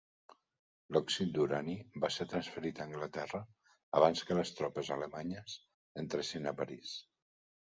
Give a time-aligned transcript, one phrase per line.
[0.95, 3.43] L'òxid d'urani va ser transferit a Anglaterra
[4.01, 5.59] abans que les tropes alemanyes
[6.05, 6.97] entressin a París.